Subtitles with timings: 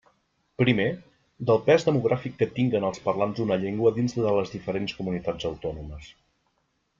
[0.59, 0.85] Primer,
[1.49, 6.11] del pes demogràfic que tinguen els parlants d'una llengua dins de les diferents comunitats autònomes.